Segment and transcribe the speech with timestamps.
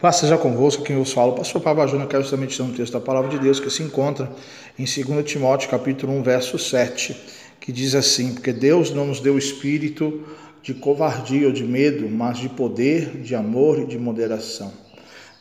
[0.00, 2.94] Paz seja convosco, quem vos fala, o pastor Pablo Júnior, quero justamente ler um texto
[2.94, 4.32] da palavra de Deus que se encontra
[4.78, 7.14] em 2 Timóteo capítulo 1, verso 7,
[7.60, 10.22] que diz assim, porque Deus não nos deu espírito
[10.62, 14.72] de covardia ou de medo, mas de poder, de amor e de moderação.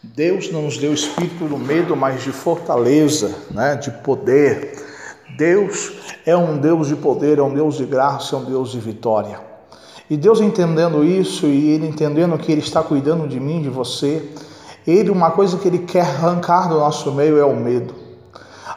[0.04, 4.73] Deus não nos deu espírito do medo, mas de fortaleza, né, de poder.
[5.38, 5.94] Deus
[6.26, 9.39] é um Deus de poder, é um Deus de graça, é um Deus de vitória.
[10.10, 14.28] E Deus entendendo isso e Ele entendendo que Ele está cuidando de mim, de você,
[14.89, 17.93] Ele, uma coisa que Ele quer arrancar do nosso meio é o medo.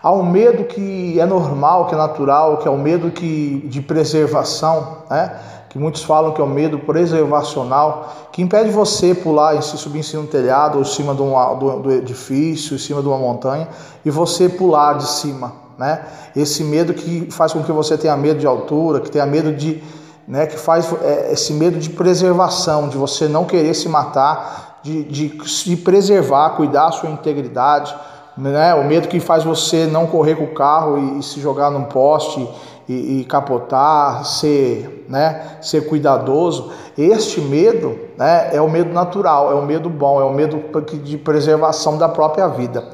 [0.03, 3.66] Há um medo que é normal, que é natural, que é o um medo que,
[3.69, 5.39] de preservação, né?
[5.70, 9.79] que muitos falam que é o um medo preservacional, que impede você pular e se
[9.79, 13.01] subir em cima do telhado ou em cima de um, do, do edifício, em cima
[13.01, 13.69] de uma montanha,
[14.05, 15.53] e você pular de cima.
[15.79, 16.05] Né?
[16.37, 19.83] Esse medo que faz com que você tenha medo de altura, que tenha medo de
[20.27, 25.05] né, que faz é, esse medo de preservação, de você não querer se matar, de,
[25.05, 27.94] de se preservar, cuidar da sua integridade,
[28.36, 31.70] né, o medo que faz você não correr com o carro e, e se jogar
[31.70, 32.48] num poste
[32.89, 36.72] e, e, capotar, ser, né, ser cuidadoso.
[36.97, 40.62] Este medo né, é o medo natural, é o medo bom, é o medo
[41.02, 42.84] de preservação da própria vida.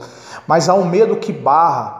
[0.47, 1.98] Mas há um medo que barra,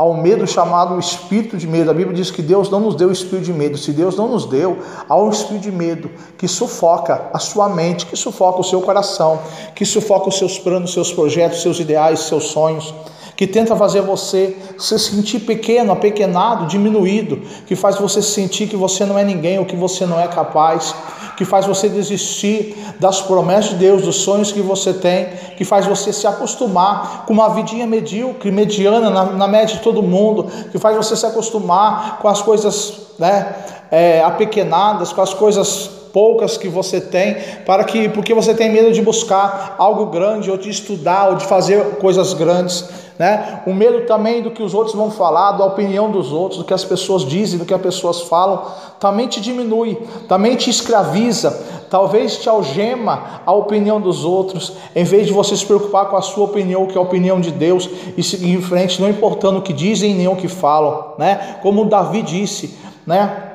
[0.00, 1.90] ao medo chamado espírito de medo.
[1.90, 3.76] A Bíblia diz que Deus não nos deu espírito de medo.
[3.76, 8.06] Se Deus não nos deu, há um espírito de medo que sufoca a sua mente,
[8.06, 9.38] que sufoca o seu coração,
[9.74, 12.94] que sufoca os seus planos, seus projetos, seus ideais, seus sonhos
[13.36, 19.06] que tenta fazer você se sentir pequeno, apequenado, diminuído, que faz você sentir que você
[19.06, 20.94] não é ninguém ou que você não é capaz,
[21.40, 25.86] que faz você desistir das promessas de Deus, dos sonhos que você tem, que faz
[25.86, 30.78] você se acostumar com uma vidinha medíocre, mediana, na, na média de todo mundo, que
[30.78, 33.56] faz você se acostumar com as coisas né,
[33.90, 38.92] é, apequenadas, com as coisas poucas que você tem, para que porque você tem medo
[38.92, 43.60] de buscar algo grande ou de estudar ou de fazer coisas grandes, né?
[43.66, 46.72] O medo também do que os outros vão falar, da opinião dos outros, do que
[46.72, 48.62] as pessoas dizem, do que as pessoas falam,
[48.98, 49.94] também te diminui,
[50.26, 51.50] também te escraviza,
[51.90, 56.22] talvez te algema a opinião dos outros, em vez de você se preocupar com a
[56.22, 59.62] sua opinião, que é a opinião de Deus, e seguir em frente, não importando o
[59.62, 61.58] que dizem nem o que falam, né?
[61.62, 63.48] Como Davi disse, né?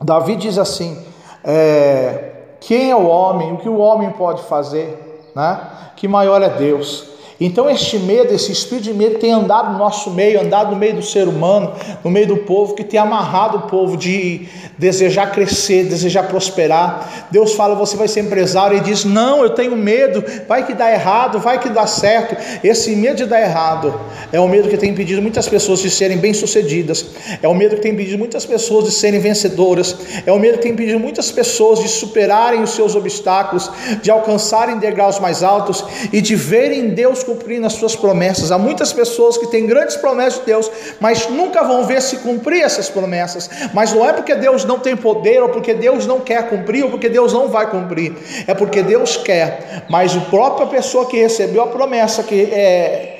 [0.00, 0.96] Davi diz assim:
[1.44, 5.60] é, quem é o homem, o que o homem pode fazer, né?
[5.96, 7.13] que maior é Deus.
[7.40, 10.94] Então, este medo, esse espírito de medo tem andado no nosso meio, andado no meio
[10.94, 11.72] do ser humano,
[12.04, 14.46] no meio do povo, que tem amarrado o povo de
[14.78, 17.26] desejar crescer, desejar prosperar.
[17.30, 20.92] Deus fala: você vai ser empresário, e diz: não, eu tenho medo, vai que dá
[20.92, 22.36] errado, vai que dá certo.
[22.62, 23.98] Esse medo de dar errado
[24.32, 27.06] é o medo que tem impedido muitas pessoas de serem bem-sucedidas,
[27.42, 30.62] é o medo que tem impedido muitas pessoas de serem vencedoras, é o medo que
[30.62, 33.70] tem impedido muitas pessoas de superarem os seus obstáculos,
[34.02, 38.52] de alcançarem degraus mais altos e de verem Deus cumprindo as suas promessas.
[38.52, 42.62] Há muitas pessoas que têm grandes promessas de Deus, mas nunca vão ver se cumprir
[42.62, 43.50] essas promessas.
[43.72, 46.90] Mas não é porque Deus não tem poder, ou porque Deus não quer cumprir, ou
[46.90, 48.14] porque Deus não vai cumprir.
[48.46, 49.84] É porque Deus quer.
[49.88, 53.18] Mas a própria pessoa que recebeu a promessa, que é,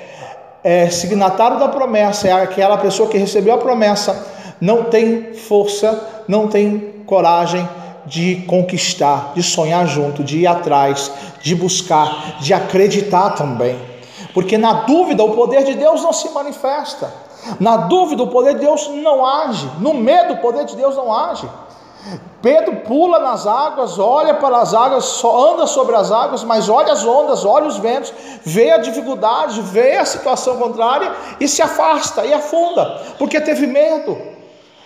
[0.63, 4.27] é signatário da promessa, é aquela pessoa que recebeu a promessa,
[4.61, 7.69] não tem força, não tem coragem
[8.07, 11.11] de conquistar, de sonhar junto, de ir atrás,
[11.43, 13.94] de buscar, de acreditar também.
[14.35, 17.15] Porque na dúvida o poder de Deus não se manifesta.
[17.61, 19.71] Na dúvida o poder de Deus não age.
[19.79, 21.49] No medo o poder de Deus não age.
[22.43, 26.93] Pedro pula nas águas, olha para as águas, só anda sobre as águas, mas olha
[26.93, 28.13] as ondas, olha os ventos,
[28.43, 34.19] vê a dificuldade, vê a situação contrária e se afasta e afunda, porque teve medo.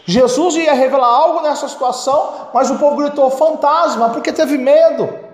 [0.06, 5.27] Jesus ia revelar algo nessa situação, mas o povo gritou fantasma, porque teve medo.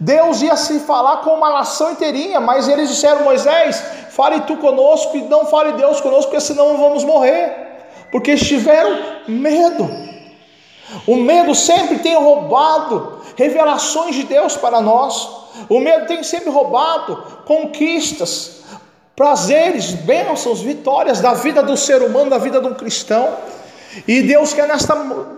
[0.00, 5.16] Deus ia se falar com uma nação inteirinha, mas eles disseram: Moisés, fale tu conosco
[5.16, 7.54] e não fale Deus conosco, porque senão vamos morrer,
[8.10, 8.98] porque estiveram
[9.28, 9.88] medo.
[11.06, 15.28] O medo sempre tem roubado revelações de Deus para nós.
[15.68, 18.62] O medo tem sempre roubado conquistas,
[19.14, 23.28] prazeres, bênçãos, vitórias da vida do ser humano, da vida de um cristão.
[24.06, 24.94] E Deus quer nesta,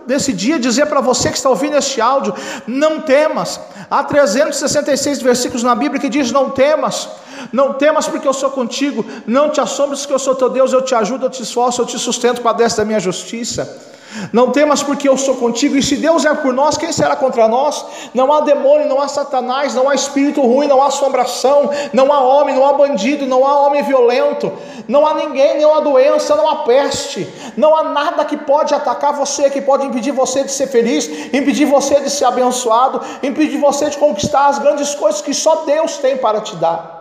[0.07, 2.33] nesse dia dizer para você que está ouvindo este áudio:
[2.67, 3.59] não temas.
[3.89, 7.09] Há 366 versículos na Bíblia que diz: não temas,
[7.53, 10.81] não temas porque eu sou contigo, não te assombres que eu sou teu Deus, eu
[10.81, 13.89] te ajudo, eu te esforço, eu te sustento com a destra da minha justiça.
[14.33, 17.47] Não temas porque eu sou contigo, e se Deus é por nós, quem será contra
[17.47, 17.85] nós?
[18.13, 22.19] Não há demônio, não há satanás, não há espírito ruim, não há assombração, não há
[22.19, 24.51] homem, não há bandido, não há homem violento,
[24.87, 29.13] não há ninguém, não há doença, não há peste, não há nada que pode atacar
[29.13, 33.89] você, que pode impedir você de ser feliz, impedir você de ser abençoado, impedir você
[33.89, 36.98] de conquistar as grandes coisas que só Deus tem para te dar.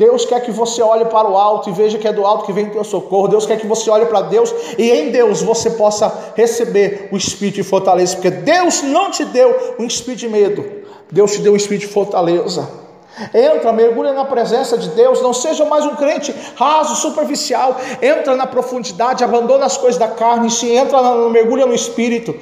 [0.00, 2.54] Deus quer que você olhe para o alto e veja que é do alto que
[2.54, 3.28] vem teu socorro.
[3.28, 7.56] Deus quer que você olhe para Deus e em Deus você possa receber o espírito
[7.56, 10.64] de fortaleza, porque Deus não te deu um espírito de medo,
[11.12, 12.66] Deus te deu um espírito de fortaleza.
[13.34, 17.76] Entra, mergulha na presença de Deus, não seja mais um crente raso, superficial.
[18.00, 22.34] Entra na profundidade, abandona as coisas da carne, se entra, no, mergulha no espírito,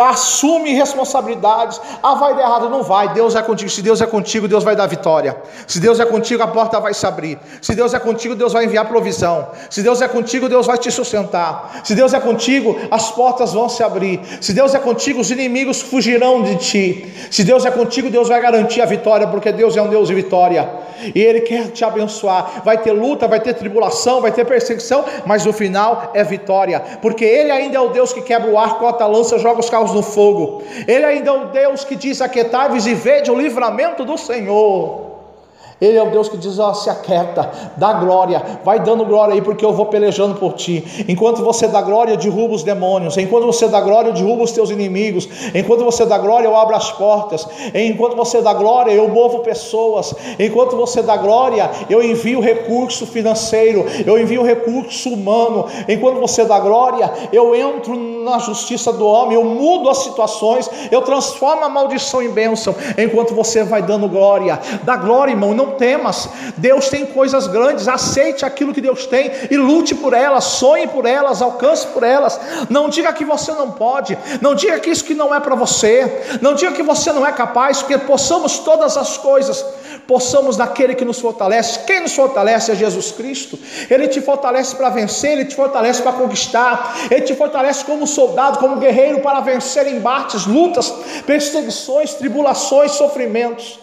[0.00, 1.80] assume responsabilidades.
[2.02, 3.12] Ah, vai dar errado, não vai.
[3.12, 3.70] Deus é contigo.
[3.70, 5.36] Se Deus é contigo, Deus vai dar vitória.
[5.66, 7.38] Se Deus é contigo, a porta vai se abrir.
[7.60, 9.48] Se Deus é contigo, Deus vai enviar provisão.
[9.70, 11.82] Se Deus é contigo, Deus vai te sustentar.
[11.84, 14.20] Se Deus é contigo, as portas vão se abrir.
[14.40, 17.12] Se Deus é contigo, os inimigos fugirão de ti.
[17.30, 20.14] Se Deus é contigo, Deus vai garantir a vitória, porque Deus é um Deus de
[20.22, 20.68] vitória,
[21.14, 22.62] e Ele quer te abençoar.
[22.64, 27.24] Vai ter luta, vai ter tribulação, vai ter perseguição, mas no final é vitória, porque
[27.24, 29.92] Ele ainda é o Deus que quebra o arco, corta a lança, joga os carros
[29.92, 30.62] no fogo.
[30.86, 35.11] Ele ainda é o Deus que diz: Aquietai-vos e vede o livramento do Senhor.
[35.82, 39.42] Ele é o Deus que diz: ó, se aquieta, dá glória, vai dando glória aí,
[39.42, 41.04] porque eu vou pelejando por ti.
[41.08, 43.16] Enquanto você dá glória, derruba os demônios.
[43.16, 45.28] Enquanto você dá glória, derruba os teus inimigos.
[45.52, 47.48] Enquanto você dá glória, eu abro as portas.
[47.74, 50.14] Enquanto você dá glória, eu movo pessoas.
[50.38, 55.66] Enquanto você dá glória, eu envio recurso financeiro, eu envio recurso humano.
[55.88, 61.02] Enquanto você dá glória, eu entro na justiça do homem, eu mudo as situações, eu
[61.02, 62.72] transformo a maldição em bênção.
[62.96, 66.28] Enquanto você vai dando glória, dá glória, irmão, não temas.
[66.56, 71.06] Deus tem coisas grandes, aceite aquilo que Deus tem e lute por elas, sonhe por
[71.06, 72.38] elas, alcance por elas.
[72.68, 76.38] Não diga que você não pode, não diga que isso que não é para você,
[76.40, 79.64] não diga que você não é capaz, porque possamos todas as coisas,
[80.06, 81.80] possamos naquele que nos fortalece.
[81.80, 83.58] Quem nos fortalece é Jesus Cristo.
[83.90, 88.58] Ele te fortalece para vencer, ele te fortalece para conquistar, ele te fortalece como soldado,
[88.58, 90.92] como guerreiro para vencer embates, lutas,
[91.26, 93.81] perseguições, tribulações, sofrimentos.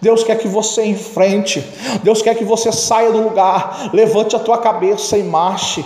[0.00, 1.64] Deus quer que você enfrente,
[2.02, 5.84] Deus quer que você saia do lugar, levante a tua cabeça e marche.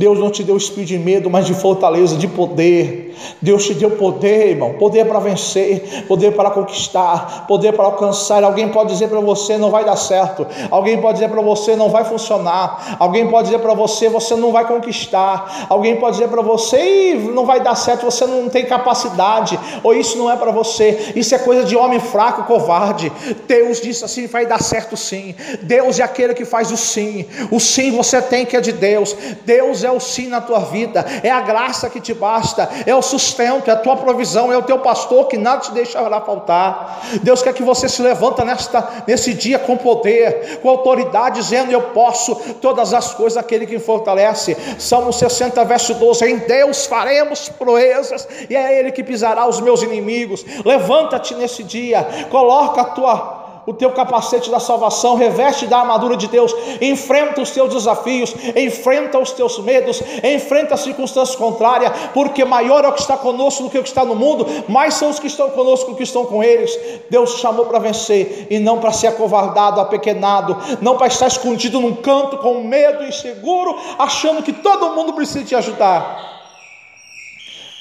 [0.00, 3.14] Deus não te deu espírito de medo, mas de fortaleza, de poder.
[3.42, 8.42] Deus te deu poder, irmão, poder para vencer, poder para conquistar, poder para alcançar.
[8.42, 10.46] Alguém pode dizer para você não vai dar certo.
[10.70, 12.96] Alguém pode dizer para você não vai funcionar.
[12.98, 15.66] Alguém pode dizer para você você não vai conquistar.
[15.68, 20.16] Alguém pode dizer para você não vai dar certo, você não tem capacidade, ou isso
[20.16, 21.12] não é para você.
[21.14, 23.12] Isso é coisa de homem fraco, covarde.
[23.46, 25.34] Deus disse assim, vai dar certo sim.
[25.60, 27.26] Deus é aquele que faz o sim.
[27.50, 29.14] O sim você tem que é de Deus.
[29.44, 31.04] Deus é o sim na tua vida.
[31.22, 32.68] É a graça que te basta.
[32.86, 36.20] É o sustento, é a tua provisão, é o teu pastor que nada te deixará
[36.20, 37.00] faltar.
[37.22, 41.82] Deus quer que você se levanta nesta, nesse dia com poder, com autoridade, dizendo: Eu
[41.90, 44.56] posso todas as coisas, aquele que me fortalece.
[44.78, 49.82] Salmo 60, verso 12: Em Deus faremos proezas, e é Ele que pisará os meus
[49.82, 50.44] inimigos.
[50.64, 56.26] Levanta-te nesse dia, coloca a tua o teu capacete da salvação, reveste da armadura de
[56.26, 62.84] Deus, enfrenta os teus desafios, enfrenta os teus medos, enfrenta as circunstâncias contrárias, porque maior
[62.84, 65.18] é o que está conosco do que o que está no mundo, mais são os
[65.18, 66.76] que estão conosco do que estão com eles.
[67.08, 71.94] Deus chamou para vencer e não para ser acovardado, apequenado, não para estar escondido num
[71.94, 76.28] canto com medo inseguro, achando que todo mundo precisa te ajudar.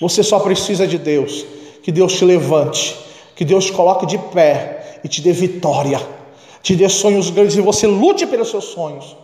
[0.01, 1.45] Você só precisa de Deus,
[1.83, 2.95] que Deus te levante,
[3.35, 6.01] que Deus te coloque de pé e te dê vitória,
[6.61, 9.15] te dê sonhos grandes e você lute pelos seus sonhos.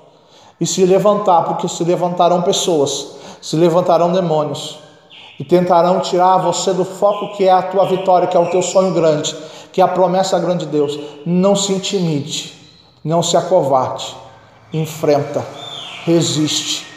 [0.60, 4.79] E se levantar, porque se levantarão pessoas, se levantarão demônios
[5.39, 8.62] e tentarão tirar você do foco que é a tua vitória, que é o teu
[8.62, 9.36] sonho grande,
[9.72, 10.98] que é a promessa grande de Deus.
[11.25, 12.53] Não se intimide,
[13.03, 14.15] não se acovarde,
[14.72, 15.46] enfrenta,
[16.05, 16.88] resiste.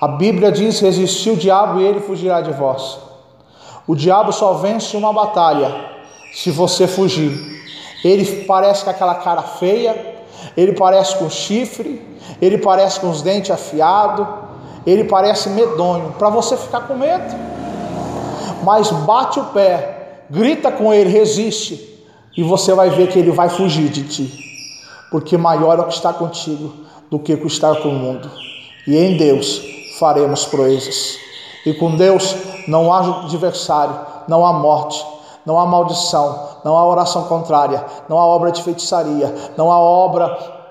[0.00, 2.98] A Bíblia diz: resistir o diabo e ele fugirá de vós.
[3.86, 5.91] O diabo só vence uma batalha
[6.32, 7.62] se você fugir.
[8.04, 9.94] Ele parece com aquela cara feia,
[10.56, 12.02] ele parece com chifre,
[12.40, 14.26] ele parece com os dentes afiados,
[14.84, 17.34] ele parece medonho, para você ficar com medo.
[18.64, 21.88] Mas bate o pé, grita com ele, resiste,
[22.36, 24.32] e você vai ver que ele vai fugir de ti,
[25.10, 26.72] porque maior é o que está contigo
[27.10, 28.30] do que o que está com o mundo.
[28.86, 29.62] E em Deus
[29.98, 31.18] faremos proezas.
[31.64, 32.34] E com Deus
[32.66, 33.94] não há adversário,
[34.26, 35.04] não há morte,
[35.44, 40.62] não há maldição, não há oração contrária, não há obra de feitiçaria, não há obra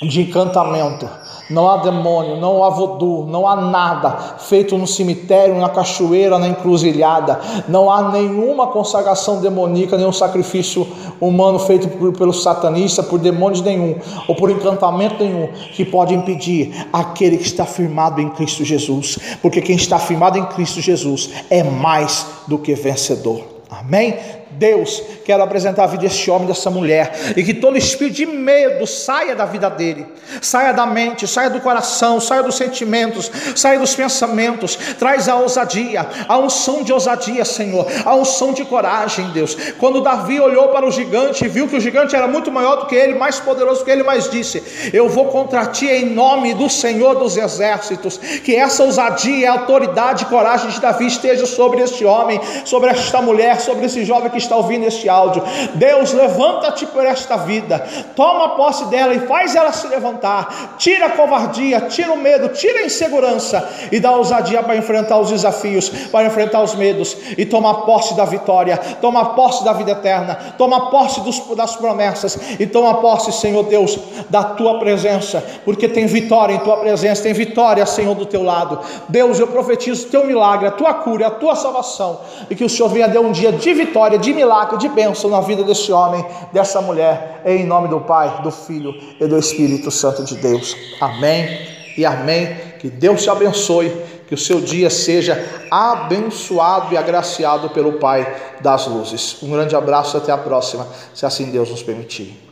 [0.00, 1.08] de encantamento.
[1.50, 6.46] Não há demônio, não há voodoo, não há nada feito no cemitério, na cachoeira, na
[6.46, 7.40] encruzilhada.
[7.66, 10.86] Não há nenhuma consagração demoníaca, nenhum sacrifício
[11.18, 13.96] humano feito por, pelo satanista, por demônios nenhum,
[14.28, 19.18] ou por encantamento nenhum, que pode impedir aquele que está firmado em Cristo Jesus.
[19.40, 23.57] Porque quem está firmado em Cristo Jesus é mais do que vencedor.
[23.70, 24.18] Amém?
[24.58, 28.86] Deus, quero apresentar a vida deste homem, dessa mulher, e que todo espírito de medo
[28.86, 30.06] saia da vida dele,
[30.40, 36.06] saia da mente, saia do coração, saia dos sentimentos, saia dos pensamentos, traz a ousadia,
[36.26, 39.56] a unção de ousadia, Senhor, a unção de coragem, Deus.
[39.78, 42.86] Quando Davi olhou para o gigante e viu que o gigante era muito maior do
[42.86, 46.68] que ele, mais poderoso que ele, mas disse: Eu vou contra ti em nome do
[46.68, 52.40] Senhor dos exércitos, que essa ousadia, autoridade e coragem de Davi esteja sobre este homem,
[52.64, 55.42] sobre esta mulher, sobre esse jovem que está ouvindo este áudio.
[55.74, 57.84] Deus, levanta-te por esta vida,
[58.14, 60.76] toma posse dela e faz ela se levantar.
[60.78, 65.30] Tira a covardia, tira o medo, tira a insegurança e dá ousadia para enfrentar os
[65.30, 70.36] desafios, para enfrentar os medos e tomar posse da vitória, tomar posse da vida eterna,
[70.56, 73.98] tomar posse dos, das promessas e tomar posse, Senhor Deus,
[74.28, 78.80] da tua presença, porque tem vitória em tua presença, tem vitória, Senhor, do teu lado.
[79.08, 82.88] Deus, eu profetizo teu milagre, a tua cura, a tua salvação e que o Senhor
[82.88, 86.80] venha dar um dia de vitória, de milagre, de bênção na vida desse homem, dessa
[86.80, 90.76] mulher, em nome do Pai, do Filho e do Espírito Santo de Deus.
[91.00, 91.48] Amém
[91.96, 92.56] e amém.
[92.78, 93.90] Que Deus te abençoe,
[94.26, 98.26] que o seu dia seja abençoado e agraciado pelo Pai
[98.60, 99.42] das luzes.
[99.42, 102.47] Um grande abraço até a próxima, se assim Deus nos permitir.